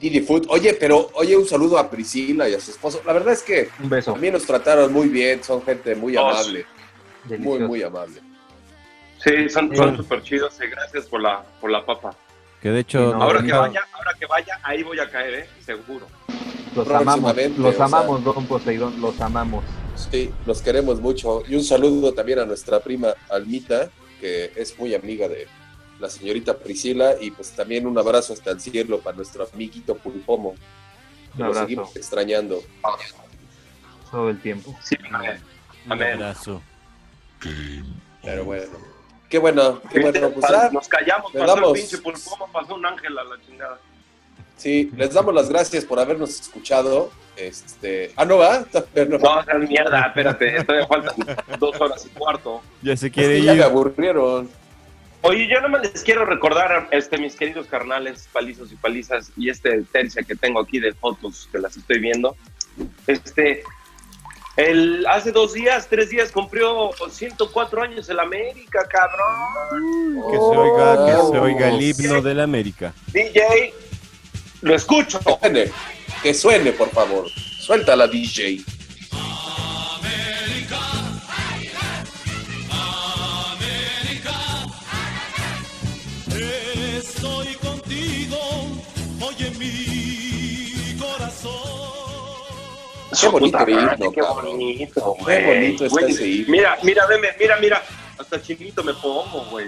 [0.00, 0.46] Didi Food.
[0.50, 3.00] Oye, pero, oye, un saludo a Priscila y a su esposo.
[3.06, 4.12] La verdad es que Un beso.
[4.12, 6.66] también nos trataron muy bien, son gente muy Oh, amable,
[7.24, 7.66] muy, Delicioso.
[7.66, 8.20] muy amable.
[9.24, 12.14] Sí, son súper chidos y gracias por la, por la papa.
[12.60, 15.48] Que de hecho, no, Ahora que vaya, ahora que vaya, ahí voy a caer, ¿eh?
[15.64, 16.06] Seguro.
[16.74, 17.86] Los amamos, los sea.
[17.86, 19.64] amamos, Don Poseidón, los amamos.
[20.10, 21.42] Sí, los queremos mucho.
[21.48, 23.88] Y un saludo también a nuestra prima Almita,
[24.20, 25.46] que es muy amiga de
[26.00, 30.54] la señorita Priscila, y pues también un abrazo hasta el cielo para nuestro amiguito Pulpomo,
[31.36, 32.62] que Un lo seguimos extrañando.
[34.10, 34.76] todo el tiempo.
[34.82, 35.40] Sí, amén.
[35.86, 36.12] un Amén.
[36.14, 36.62] abrazo.
[38.22, 38.64] Pero bueno,
[39.28, 40.30] qué bueno, qué bueno.
[40.30, 43.78] Pues, ah, Nos callamos, pasó damos- el pinche pulpomo, pasó un ángel a la chingada.
[44.56, 47.10] Sí, les damos las gracias por habernos escuchado.
[47.36, 48.64] Este, ah, no va,
[49.08, 49.18] no.
[49.18, 51.14] No, seas mierda, espérate, todavía faltan
[51.58, 52.62] dos horas y cuarto.
[52.82, 53.62] Ya se Es quiere que ya me ir.
[53.64, 54.48] aburrieron.
[55.22, 59.50] Oye, yo no me les quiero recordar, este, mis queridos carnales, palizos y palizas, y
[59.50, 62.36] este tercia que tengo aquí de fotos que las estoy viendo.
[63.06, 63.64] Este,
[64.56, 70.22] el, hace dos días, tres días cumplió 104 años el América, cabrón.
[70.30, 71.42] Que se oiga, que se Oh.
[71.42, 72.94] oiga el himno de la América.
[73.12, 73.74] DJ,
[74.66, 75.20] lo escucho.
[75.20, 75.70] Que suene,
[76.22, 77.30] que suene, por favor.
[77.60, 78.62] Suéltala, DJ.
[86.98, 88.38] Estoy contigo,
[89.20, 91.52] oye mi corazón.
[93.18, 95.44] Qué bonito himno, qué bonito, Qué güey.
[95.46, 96.44] bonito está Güey.
[96.48, 97.82] Mira, mira, veme, mira, mira.
[98.18, 99.66] Hasta chinito me pongo, güey.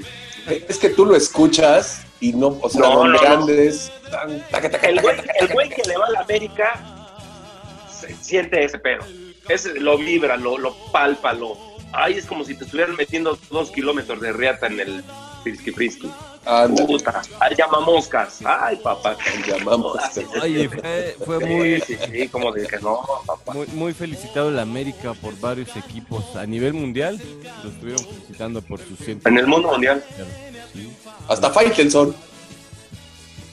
[0.49, 3.43] Es que tú lo escuchas y no, o sea, No, donde no, no.
[3.43, 3.93] andes.
[4.11, 5.83] tan, taca, taca, El güey, taca, el taca, güey taca.
[5.83, 6.85] que le va a la América
[7.91, 9.05] se siente ese pedo.
[9.49, 11.57] Ese lo vibra, lo, lo palpa, lo.
[11.93, 15.05] Ay, es como si te estuvieran metiendo dos kilómetros de riata en el
[15.43, 16.11] frisky frisky.
[16.45, 18.39] Ándale, Puta, ay, llama moscas.
[18.45, 19.17] Ay, papá.
[19.47, 19.99] llamamos.
[20.43, 23.53] Oye, fue, fue muy, Sí, sí, sí, como dije, no, papá.
[23.53, 27.21] muy, muy felicitado el América por varios equipos a nivel mundial.
[27.63, 29.23] Lo estuvieron felicitando por sus 100.
[29.27, 30.03] En el mundo mundial.
[30.73, 30.91] Sí,
[31.29, 32.15] Hasta Faitelson.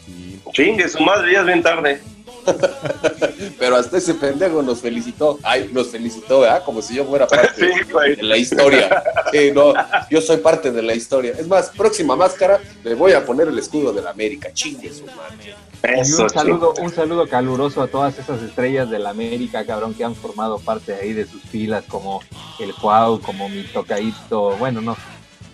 [0.06, 0.39] sí.
[0.54, 2.02] Chingue, su madre, ya es bien tarde.
[3.60, 5.39] Pero hasta ese pendejo nos felicitó.
[5.43, 6.63] Ay, nos felicitó, ¿verdad?
[6.63, 7.53] Como si yo fuera parte
[7.86, 9.03] Sí, de la historia.
[9.31, 9.73] Sí, no,
[10.10, 11.34] yo soy parte de la historia.
[11.38, 14.51] Es más, próxima máscara, le voy a poner el escudo de la América.
[14.53, 15.55] Chingue su madre.
[15.84, 20.03] Y un saludo, un saludo caluroso a todas esas estrellas de la América, cabrón, que
[20.03, 22.21] han formado parte ahí de sus filas, como
[22.60, 24.97] el Cuau, como mi tocaíto, bueno, no,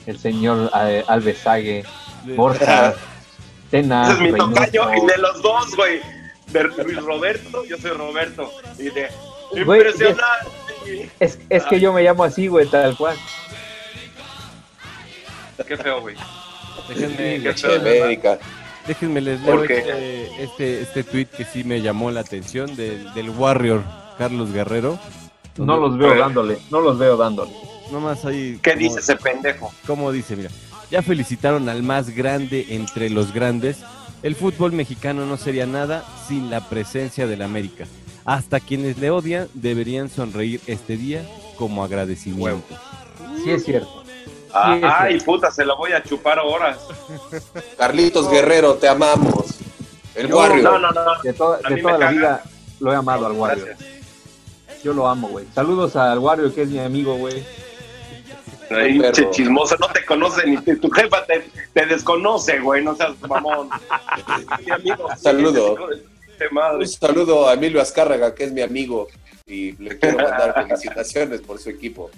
[0.06, 1.84] el señor eh, Alvesague,
[2.36, 2.94] Borja,
[3.72, 4.52] Tena, Ese es mi Reynoso.
[4.54, 6.02] tocayo y de los dos, güey.
[6.52, 8.52] De Luis Roberto, yo soy Roberto.
[8.78, 9.08] Y de
[9.66, 11.10] Güey, impresionante.
[11.20, 13.18] Es, es que yo me llamo así, güey, tal cual.
[15.68, 16.16] Qué feo, güey.
[16.90, 17.80] Déjenme, Qué feo.
[17.80, 18.40] América.
[18.88, 23.30] déjenme les leo este, este, este tweet que sí me llamó la atención del, del
[23.30, 23.84] Warrior
[24.18, 25.00] Carlos Guerrero.
[25.58, 27.52] No los veo dándole, no los veo dándole.
[27.92, 28.58] Nomás ahí.
[28.64, 29.72] ¿Qué como- dice ese pendejo?
[29.86, 30.36] ¿Cómo dice?
[30.36, 30.50] Mira,
[30.90, 33.78] ya felicitaron al más grande entre los grandes.
[34.24, 37.86] El fútbol mexicano no sería nada sin la presencia del América.
[38.24, 41.26] Hasta quienes le odian deberían sonreír este día
[41.58, 42.64] como agradecimiento.
[43.44, 44.04] Sí es cierto.
[44.54, 46.78] Ah, Sí, Ay, puta, se lo voy a chupar horas.
[47.78, 49.56] Carlitos Guerrero, te amamos.
[50.14, 50.64] El Yo- Warrior.
[50.64, 51.22] No, no, no.
[51.24, 52.12] De, to- toda la caga.
[52.12, 52.44] vida
[52.80, 53.66] lo he amado al Wario.
[53.66, 53.90] Gracias.
[54.84, 55.46] Yo lo amo, güey.
[55.56, 57.44] Saludos al Wario, que es mi amigo, güey.
[58.76, 59.14] Ay, perro.
[59.14, 63.20] che chismoso, no te conoce ni te- tu jefa te, te desconoce, güey, no seas
[63.28, 63.70] mamón.
[64.66, 65.08] Mi amigo.
[65.18, 65.78] Saludo.
[66.52, 66.80] Madre.
[66.80, 69.08] Un saludo a Emilio Azcárraga, que es mi amigo.
[69.46, 72.10] Y le quiero mandar felicitaciones por su equipo.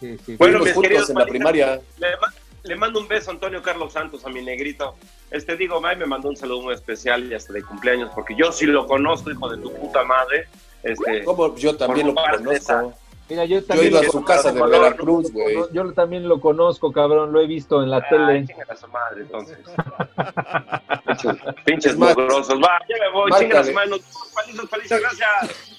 [0.00, 0.34] Sí, sí.
[0.36, 1.80] Bueno, Fuimos mis juntos queridos en la primaria.
[1.98, 4.96] Le, ma- le mando un beso a Antonio Carlos Santos, a mi negrito.
[5.30, 8.50] Este, digo, May me mandó un saludo muy especial y hasta de cumpleaños, porque yo
[8.50, 10.48] sí lo conozco, hijo de tu puta madre.
[10.82, 12.94] Este, Como yo también lo conozco.
[13.28, 15.56] Mira, yo Yo he también ido a lo su conozco, casa de Veracruz, güey.
[15.72, 17.32] Yo también lo conozco, cabrón.
[17.32, 18.46] Lo he visto en la Ay, tele.
[18.46, 19.58] chingan a su madre, entonces.
[21.64, 22.58] pinches mugrosos.
[22.60, 23.48] Va, ya me voy, márcale.
[23.48, 23.90] chingan a su madre.
[24.34, 25.74] Palizos, palizos, gracias.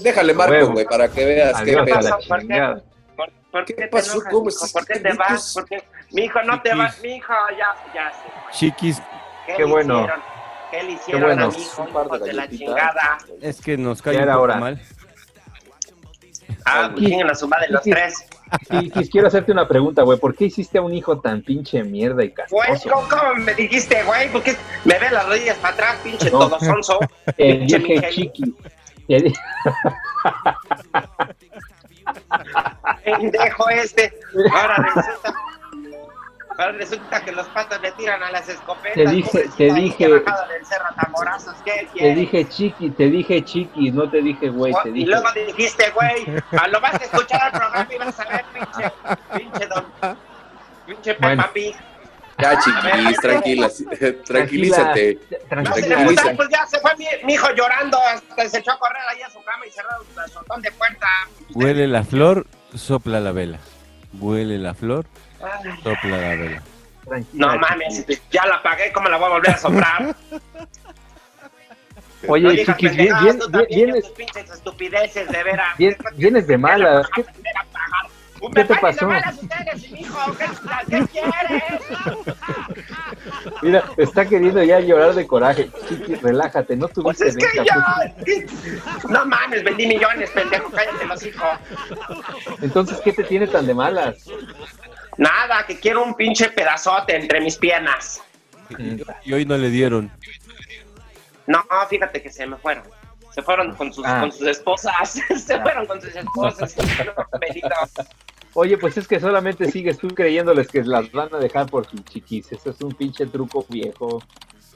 [0.02, 2.00] Déjale marco, güey, para que veas qué Adiós a pedo.
[2.00, 2.42] la ¿Por qué?
[2.46, 2.82] chingada.
[3.16, 4.12] ¿Por, por ¿Qué qué, te pasó?
[4.14, 4.72] enojas, ¿Cómo estás?
[4.72, 5.54] ¿Por qué te vas?
[5.54, 5.84] ¿Por qué?
[6.12, 7.00] Mi hijo, no te vas.
[7.02, 8.58] Mi hijo, ya, ya sé.
[8.58, 9.02] Chiquis,
[9.56, 10.00] ¿Qué, bueno.
[10.00, 10.22] hicieron?
[10.70, 11.44] ¿Qué le hicieron bueno.
[11.44, 13.18] a mi hijo, par de hijo de la chingada?
[13.42, 14.56] es que nos cae un poco hora.
[14.56, 14.80] mal.
[16.66, 18.26] Ah, pues chingan a su madre los tres.
[18.70, 20.18] Y, y quiero hacerte una pregunta, güey.
[20.18, 22.90] ¿Por qué hiciste a un hijo tan pinche mierda y Güey, castroso?
[22.90, 24.30] ¿cómo, cómo me dijiste, güey?
[24.30, 26.38] ¿Por qué me ve las rodillas para atrás, pinche No.
[26.48, 26.98] todo sonso?
[27.36, 28.54] Te Pinche dije chiqui.
[33.04, 34.12] Pendejo este.
[34.52, 35.34] Ahora resulta,
[36.58, 38.94] ahora resulta que los patos le tiran a las escopetas.
[38.94, 43.44] Te dije- te dije- que bajada del cerro Tamorazos, ¿qué Te dije chiqui, te dije
[43.44, 45.06] chiqui, no te dije güey, te y dije.
[45.10, 46.24] luego dijiste, güey,
[46.58, 48.92] a lo vas a escuchar al programa y vas a ver, pinche,
[49.36, 49.84] pinche don,
[50.86, 51.44] pinche Peppa Bueno.
[51.52, 51.74] Pig.
[52.36, 53.70] Ya, chiquis, tranquila,
[54.24, 55.18] tranquilízate.
[55.48, 56.34] Tranquilízate.
[56.34, 59.30] pues ya se fue mi, mi hijo llorando, hasta se echó a correr ahí a
[59.30, 59.88] su cama y cerró
[60.24, 61.06] el soltón de puerta.
[61.54, 63.58] Huele la flor, sopla la vela.
[64.18, 65.06] Huele la flor,
[65.82, 66.62] sopla la vela.
[67.04, 70.16] Tranquila, No mames, ya la pagué, ¿cómo la voy a volver a soplar?
[72.26, 73.14] Oye, No chiquis, bien,
[73.68, 75.76] vienes, tus pinches estupideces, de veras.
[75.76, 77.06] bien- vienes de malas.
[77.14, 77.22] ¿Qué,
[78.54, 79.06] qué te pasó?
[83.62, 85.70] Mira, está queriendo ya llorar de coraje.
[85.88, 88.54] Chiqui, relájate, no Pues tuviste es que ya.
[89.08, 91.48] No mames, vendí millones, pendejo, cállate los hijos.
[92.46, 92.62] pues.
[92.62, 94.16] Entonces, ¿qué te tiene tan de malas?
[95.16, 98.22] Nada, que quiero un pinche pedazote entre mis piernas.
[99.24, 100.10] Y hoy no le dieron.
[101.46, 102.84] No, fíjate que se me fueron.
[103.32, 104.20] Se fueron con sus, Ah.
[104.20, 105.10] con sus esposas.
[105.36, 106.74] se fueron con sus esposas.
[107.04, 107.68] No, Benito.
[108.54, 112.04] Oye, pues es que solamente sigues tú creyéndoles que las van a dejar por sus
[112.04, 112.52] chiquis.
[112.52, 114.22] Eso es un pinche truco viejo.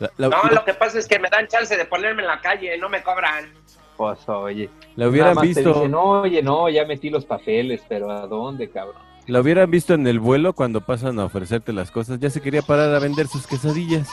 [0.00, 2.40] La, la- No, lo que pasa es que me dan chance de ponerme en la
[2.40, 3.52] calle, no me cobran.
[3.96, 4.68] Pues oye.
[4.96, 8.26] la hubieran nada más te visto, dicen, oye, no, ya metí los papeles, pero ¿a
[8.26, 9.02] dónde, cabrón?
[9.28, 12.18] La hubieran visto en el vuelo cuando pasan a ofrecerte las cosas.
[12.18, 14.08] Ya se quería parar a vender sus quesadillas.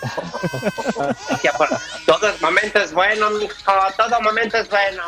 [1.58, 1.68] Por-
[2.06, 5.02] Todo momento es bueno, mijo, todo momento es bueno.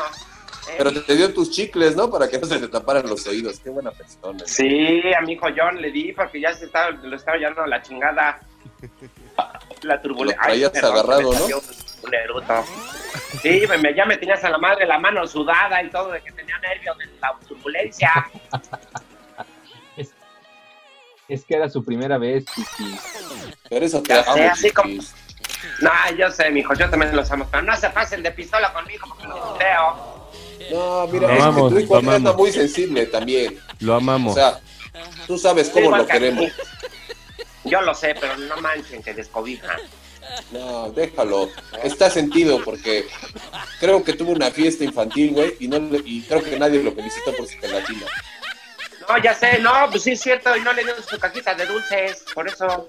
[0.69, 2.11] Eh, Pero te, dio tus chicles, ¿no?
[2.11, 3.61] Para que no se te taparan los oídos.
[3.61, 4.41] Qué buena persona.
[4.47, 7.81] Sí, a mi hijo John le di porque ya se estaba, lo estaba llevando la
[7.83, 8.41] chingada.
[9.83, 10.43] La turbulencia.
[10.43, 11.39] Traías perdón, agarrado, ¿no?
[11.39, 11.63] salió
[12.03, 12.65] Un eruto.
[13.41, 16.21] Sí, me- me- ya me tenías a la madre la mano sudada y todo de
[16.21, 18.13] que tenía nervios de la turbulencia.
[21.31, 22.97] Es que era su primera vez, chiqui.
[23.69, 25.15] Pero eso te sé, amo, así como- chiquis.
[25.81, 29.07] No, yo sé, mijo, yo también los amo, pero no se pasen de pistola conmigo
[29.09, 30.31] porque los veo.
[30.73, 33.59] No, mira, Lo es amamos, que tu lo hijo anda muy sensible también.
[33.81, 34.33] Lo amamos.
[34.33, 34.61] O sea,
[35.27, 36.51] tú sabes cómo lo que queremos.
[37.65, 39.77] Yo lo sé, pero no manchen que descobija.
[40.53, 41.49] No, déjalo.
[41.83, 43.07] Está sentido porque
[43.81, 46.93] creo que tuvo una fiesta infantil, güey, y, no le- y creo que nadie lo
[46.93, 48.07] felicitó por su gelatina.
[49.09, 51.67] No, ya sé, no, pues sí es cierto, y no le dio su cajita de
[51.67, 52.87] dulces, por eso.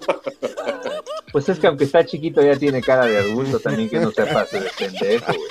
[1.31, 4.25] Pues es que aunque está chiquito ya tiene cara de adulto también que no se
[4.25, 5.49] pase de pendejo, güey.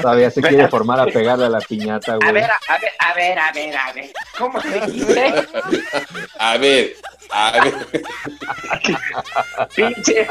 [0.00, 2.32] Todavía se quiere formar a pegarle a la piñata, A güey.
[2.32, 4.12] ver, a, a ver, a ver, a ver, a ver.
[4.38, 5.34] ¿Cómo te dijiste?
[6.38, 6.96] A ver,
[7.30, 7.74] a ver.
[9.74, 10.28] pinche,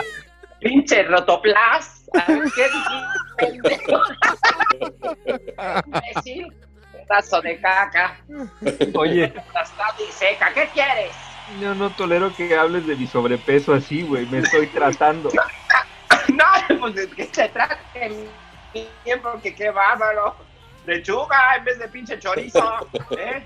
[0.60, 2.04] pinche rotoplas.
[2.14, 2.68] A ver, ¿qué
[3.44, 3.60] dijiste?
[5.86, 6.54] Imbécil.
[7.08, 8.18] Pedazo de caca.
[8.96, 9.34] Oye,
[10.08, 10.54] y seca.
[10.54, 11.12] ¿Qué quieres?
[11.62, 14.26] yo no tolero que hables de mi sobrepeso así, güey.
[14.28, 15.30] Me estoy tratando.
[16.28, 18.28] No, pues es que se trate
[19.04, 20.36] bien porque qué bárbaro.
[20.88, 22.88] Lechuga en vez de pinche chorizo.
[23.18, 23.46] ¿eh?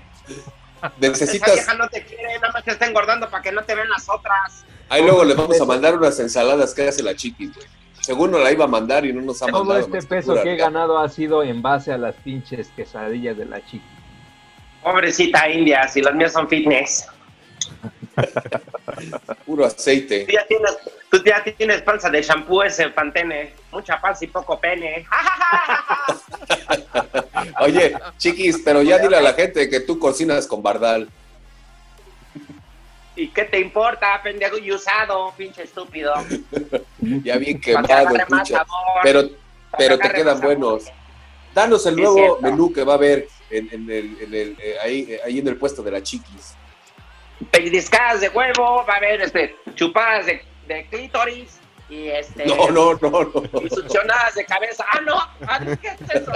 [0.78, 1.52] Esa Necesitas.
[1.52, 4.08] vieja no te quiere, nada más te está engordando para que no te vean las
[4.08, 4.64] otras.
[4.88, 7.66] Ahí luego le vamos a mandar unas ensaladas que hace la chiquis, güey.
[8.00, 9.80] Según nos la iba a mandar y no nos ha Todo mandado.
[9.80, 13.44] este más peso que he ganado ha sido en base a las pinches quesadillas de
[13.44, 13.84] la chica.
[14.82, 17.06] Pobrecita India, si las mías son fitness.
[19.46, 20.24] Puro aceite.
[20.24, 20.78] Tú ya tienes,
[21.10, 23.54] tú ya tienes panza de shampoo ese pantene.
[23.70, 25.06] Mucha panza y poco pene.
[27.60, 31.08] Oye, chiquis, pero ya dile a la gente que tú cocinas con Bardal.
[33.16, 36.14] ¿Y qué te importa, pendejo y usado, pinche estúpido?
[37.24, 37.88] Ya bien quemado,
[38.44, 38.66] sabor.
[39.02, 39.22] Pero,
[39.78, 40.44] pero te quedan sabor.
[40.58, 40.84] buenos.
[41.54, 45.06] Danos el nuevo menú que va a haber en, en el, en el, eh, ahí,
[45.08, 46.54] eh, ahí en el puesto de la chiquis.
[47.50, 52.46] Pellizcadas de huevo, va a haber este, chupadas de, de clítoris y este.
[52.46, 53.62] No, no, no, no.
[53.62, 54.84] Y succionadas de cabeza.
[54.92, 55.76] Ah, no.
[55.80, 56.32] ¿Qué es eso?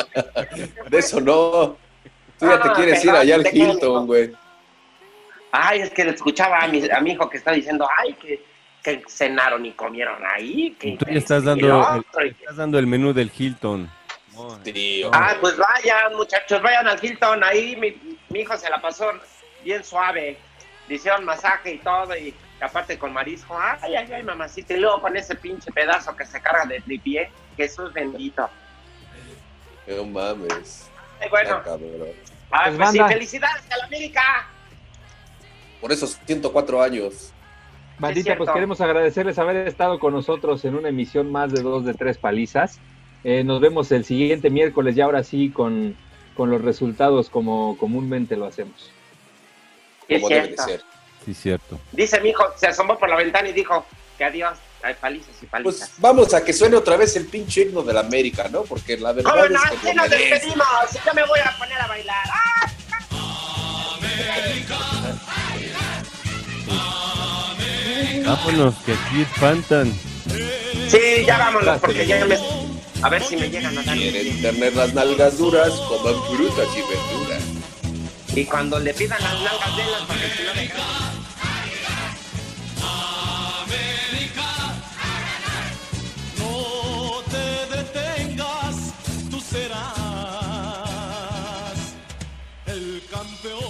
[0.90, 1.76] De eso no.
[2.38, 4.32] Tú ya te Ah, quieres ir allá al Hilton, güey.
[5.56, 8.44] Ay, es que escuchaba a mi, a mi hijo que está diciendo, ay, que,
[8.82, 10.72] que cenaron y comieron ahí.
[10.80, 13.88] Que Tú ya estás dando el, estás dando el menú del Hilton.
[14.64, 15.10] Tío.
[15.12, 17.44] Ah, pues vayan, muchachos, vayan al Hilton.
[17.44, 19.12] Ahí mi, mi hijo se la pasó
[19.62, 20.36] bien suave.
[20.88, 23.56] Le hicieron masaje y todo, y aparte con marisco.
[23.80, 24.74] Ay, ay, ay, mamacita.
[24.74, 27.30] Y luego con ese pinche pedazo que se carga de tripié.
[27.56, 28.50] Jesús bendito.
[29.86, 30.90] No mames.
[31.20, 31.76] Ay, bueno, Ah,
[32.50, 34.48] ah, Pues, pues sí, felicidades a la América.
[35.84, 37.30] Por esos 104 años.
[37.98, 38.44] Bandita, cierto.
[38.46, 42.16] pues queremos agradecerles haber estado con nosotros en una emisión más de dos de tres
[42.16, 42.78] palizas.
[43.22, 45.94] Eh, nos vemos el siguiente miércoles y ahora sí con,
[46.38, 48.90] con los resultados como comúnmente lo hacemos.
[50.08, 50.64] Sí, es Como debe de cierto.
[50.64, 50.80] ser.
[51.22, 51.78] Sí, cierto.
[51.92, 53.84] Dice mi hijo, se asomó por la ventana y dijo
[54.16, 54.56] que adiós.
[54.82, 55.90] Hay palizas y palizas.
[55.90, 58.62] Pues vamos a que suene otra vez el pinche himno de la América, ¿no?
[58.62, 59.60] Porque la verdad ¿Cómo es no?
[59.60, 60.66] que Así lo nos despedimos.
[61.04, 62.26] Yo me voy a poner a bailar.
[62.32, 62.54] ¡Ah!
[68.24, 69.92] Vámonos, que aquí espantan.
[70.88, 72.38] Sí, ya vámonos, porque ya me...
[73.02, 73.96] A ver si me llegan a dar.
[73.96, 77.42] Quieren tener las nalgas duras, coman frutas y verduras.
[78.34, 80.80] Y cuando le pidan las nalgas, denlas, porque si no dejan.
[86.38, 88.76] No te detengas,
[89.30, 89.94] tú serás
[92.66, 93.60] el campeón.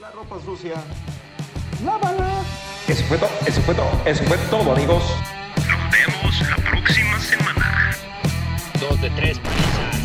[0.00, 0.82] La ropa sucia.
[1.84, 2.42] Lávala.
[2.88, 5.02] Eso fue todo, eso fue todo, eso fue todo, amigos.
[5.56, 7.96] Nos vemos la próxima semana.
[8.80, 9.95] Dos de tres, palizas.